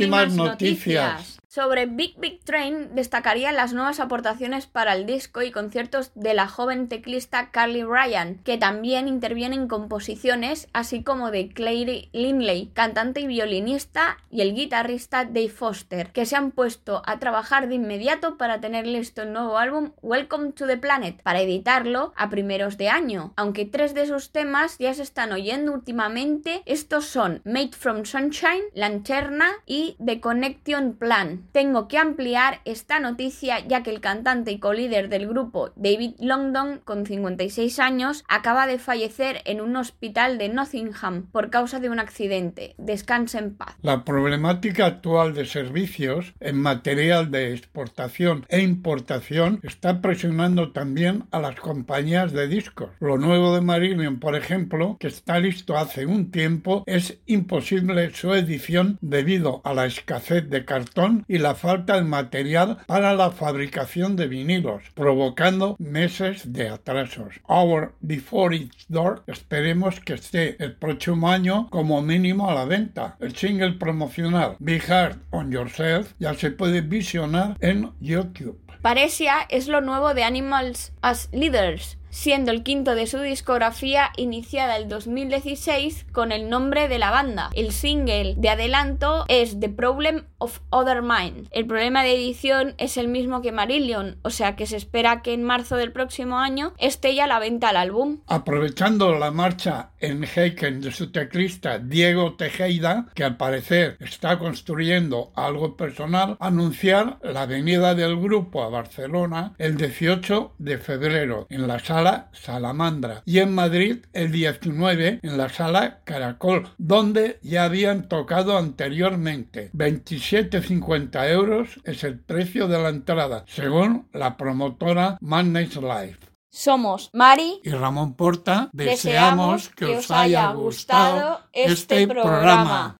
Últimas 0.00 0.34
noticias. 0.34 1.38
Sobre 1.48 1.86
Big 1.86 2.14
Big 2.18 2.29
Train 2.60 2.94
destacarían 2.94 3.56
las 3.56 3.72
nuevas 3.72 4.00
aportaciones 4.00 4.66
para 4.66 4.92
el 4.92 5.06
disco 5.06 5.40
y 5.40 5.50
conciertos 5.50 6.12
de 6.14 6.34
la 6.34 6.46
joven 6.46 6.90
teclista 6.90 7.50
Carly 7.50 7.84
Ryan, 7.84 8.34
que 8.44 8.58
también 8.58 9.08
interviene 9.08 9.56
en 9.56 9.66
composiciones, 9.66 10.68
así 10.74 11.02
como 11.02 11.30
de 11.30 11.48
Clary 11.48 12.10
Linley, 12.12 12.66
cantante 12.74 13.22
y 13.22 13.26
violinista, 13.26 14.18
y 14.30 14.42
el 14.42 14.54
guitarrista 14.54 15.24
Dave 15.24 15.48
Foster, 15.48 16.12
que 16.12 16.26
se 16.26 16.36
han 16.36 16.50
puesto 16.50 17.00
a 17.06 17.18
trabajar 17.18 17.66
de 17.66 17.76
inmediato 17.76 18.36
para 18.36 18.60
tener 18.60 18.86
listo 18.86 19.22
el 19.22 19.32
nuevo 19.32 19.56
álbum 19.56 19.92
Welcome 20.02 20.52
to 20.52 20.66
the 20.66 20.76
Planet, 20.76 21.22
para 21.22 21.40
editarlo 21.40 22.12
a 22.14 22.28
primeros 22.28 22.76
de 22.76 22.90
año. 22.90 23.32
Aunque 23.36 23.64
tres 23.64 23.94
de 23.94 24.06
sus 24.06 24.32
temas 24.32 24.76
ya 24.78 24.92
se 24.92 25.02
están 25.02 25.32
oyendo 25.32 25.72
últimamente, 25.72 26.62
estos 26.66 27.06
son 27.06 27.40
Made 27.46 27.72
from 27.72 28.04
Sunshine, 28.04 28.64
Lanterna 28.74 29.50
y 29.64 29.96
The 30.04 30.20
Connection 30.20 30.92
Plan. 30.92 31.48
Tengo 31.52 31.88
que 31.88 31.96
ampliar 31.96 32.49
esta 32.64 33.00
noticia 33.00 33.60
ya 33.66 33.82
que 33.82 33.90
el 33.90 34.00
cantante 34.00 34.50
y 34.50 34.58
colíder 34.58 35.08
del 35.08 35.28
grupo 35.28 35.70
David 35.76 36.12
Longdon, 36.18 36.80
con 36.84 37.06
56 37.06 37.78
años, 37.78 38.24
acaba 38.28 38.66
de 38.66 38.78
fallecer 38.78 39.42
en 39.44 39.60
un 39.60 39.76
hospital 39.76 40.38
de 40.38 40.48
Nottingham 40.48 41.26
por 41.30 41.50
causa 41.50 41.80
de 41.80 41.88
un 41.90 41.98
accidente. 41.98 42.74
Descanse 42.78 43.38
en 43.38 43.54
paz. 43.54 43.76
La 43.82 44.04
problemática 44.04 44.86
actual 44.86 45.34
de 45.34 45.46
servicios 45.46 46.34
en 46.40 46.60
material 46.60 47.30
de 47.30 47.52
exportación 47.52 48.46
e 48.48 48.60
importación 48.60 49.60
está 49.62 50.00
presionando 50.00 50.72
también 50.72 51.24
a 51.30 51.40
las 51.40 51.56
compañías 51.56 52.32
de 52.32 52.48
discos. 52.48 52.90
Lo 53.00 53.18
nuevo 53.18 53.54
de 53.54 53.60
Marillion, 53.60 54.18
por 54.18 54.36
ejemplo, 54.36 54.96
que 54.98 55.08
está 55.08 55.38
listo 55.38 55.76
hace 55.76 56.06
un 56.06 56.30
tiempo, 56.30 56.84
es 56.86 57.18
imposible 57.26 58.10
su 58.14 58.34
edición 58.34 58.98
debido 59.00 59.60
a 59.64 59.74
la 59.74 59.86
escasez 59.86 60.48
de 60.48 60.64
cartón 60.64 61.24
y 61.28 61.38
la 61.38 61.54
falta 61.54 61.96
de 61.96 62.02
material 62.02 62.39
para 62.86 63.14
la 63.14 63.30
fabricación 63.30 64.16
de 64.16 64.26
vinilos, 64.26 64.82
provocando 64.94 65.76
meses 65.78 66.52
de 66.52 66.68
atrasos. 66.68 67.40
Our 67.48 67.94
Before 68.00 68.56
It's 68.56 68.86
Door 68.88 69.22
esperemos 69.26 70.00
que 70.00 70.14
esté 70.14 70.56
el 70.62 70.74
próximo 70.74 71.28
año 71.28 71.68
como 71.70 72.02
mínimo 72.02 72.48
a 72.48 72.54
la 72.54 72.64
venta. 72.64 73.16
El 73.20 73.36
single 73.36 73.72
promocional 73.72 74.56
Be 74.58 74.80
Hard 74.80 75.18
on 75.30 75.50
Yourself 75.50 76.14
ya 76.18 76.34
se 76.34 76.50
puede 76.50 76.80
visionar 76.80 77.56
en 77.60 77.92
YouTube. 78.00 78.58
Paresia 78.82 79.46
es 79.50 79.68
lo 79.68 79.82
nuevo 79.82 80.14
de 80.14 80.24
Animals 80.24 80.92
as 81.02 81.28
Leaders, 81.32 81.98
siendo 82.10 82.50
el 82.50 82.62
quinto 82.62 82.94
de 82.94 83.06
su 83.06 83.18
discografía 83.20 84.10
iniciada 84.16 84.76
el 84.76 84.88
2016 84.88 86.06
con 86.12 86.32
el 86.32 86.48
nombre 86.48 86.88
de 86.88 86.98
la 86.98 87.10
banda. 87.10 87.50
El 87.54 87.72
single 87.72 88.34
de 88.36 88.48
adelanto 88.50 89.24
es 89.28 89.58
The 89.58 89.68
Problem 89.68 90.24
of 90.38 90.60
Other 90.70 91.02
Mind. 91.02 91.48
El 91.52 91.66
problema 91.66 92.02
de 92.02 92.14
edición 92.14 92.74
es 92.78 92.96
el 92.96 93.08
mismo 93.08 93.42
que 93.42 93.52
Marillion, 93.52 94.18
o 94.22 94.30
sea 94.30 94.56
que 94.56 94.66
se 94.66 94.76
espera 94.76 95.22
que 95.22 95.32
en 95.32 95.44
marzo 95.44 95.76
del 95.76 95.92
próximo 95.92 96.38
año 96.38 96.74
esté 96.78 97.14
ya 97.14 97.26
la 97.26 97.38
venta 97.38 97.70
el 97.70 97.76
álbum. 97.76 98.20
Aprovechando 98.26 99.14
la 99.18 99.30
marcha 99.30 99.90
en 100.00 100.24
Heiken 100.24 100.80
de 100.80 100.92
su 100.92 101.12
teclista 101.12 101.78
Diego 101.78 102.34
Tejeda, 102.34 103.06
que 103.14 103.24
al 103.24 103.36
parecer 103.36 103.96
está 104.00 104.38
construyendo 104.38 105.32
algo 105.34 105.76
personal, 105.76 106.36
anunciar 106.40 107.18
la 107.22 107.46
venida 107.46 107.94
del 107.94 108.18
grupo 108.18 108.62
a 108.62 108.68
Barcelona 108.68 109.54
el 109.58 109.76
18 109.76 110.54
de 110.58 110.78
febrero 110.78 111.46
en 111.50 111.68
la 111.68 111.78
sala 111.78 111.99
Salamandra 112.32 113.22
y 113.26 113.38
en 113.38 113.54
Madrid 113.54 114.06
el 114.12 114.32
19 114.32 115.20
en 115.22 115.38
la 115.38 115.48
sala 115.48 116.00
Caracol, 116.04 116.68
donde 116.78 117.38
ya 117.42 117.64
habían 117.64 118.08
tocado 118.08 118.56
anteriormente. 118.56 119.70
27,50 119.74 121.30
euros 121.30 121.80
es 121.84 122.04
el 122.04 122.18
precio 122.18 122.68
de 122.68 122.82
la 122.82 122.88
entrada, 122.88 123.44
según 123.46 124.08
la 124.12 124.36
promotora 124.36 125.18
Madness 125.20 125.76
Life. 125.76 126.18
Somos 126.50 127.10
Mari. 127.12 127.60
y 127.62 127.70
Ramón 127.70 128.14
Porta, 128.14 128.70
Deseamos 128.72 129.68
que 129.68 129.84
os 129.98 130.10
haya 130.10 130.50
gustado 130.52 131.40
este 131.52 132.08
programa. 132.08 132.96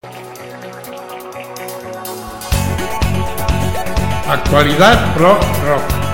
Actualidad 4.29 5.17
Rock 5.17 5.43
Rock. 5.65 6.10